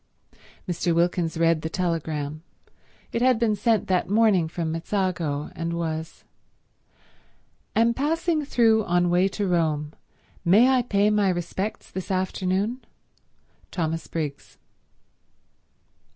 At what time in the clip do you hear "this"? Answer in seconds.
11.91-12.09